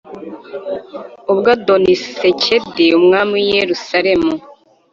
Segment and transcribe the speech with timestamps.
[1.31, 4.33] Ubwo Adonisedeki umwami w i Yerusalemu